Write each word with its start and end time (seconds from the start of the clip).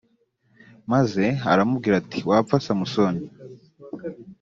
maze 0.91 1.23
aramubwira 1.51 1.95
ati 2.01 2.19
wapfa 2.29 2.63
samusoni 2.65 3.23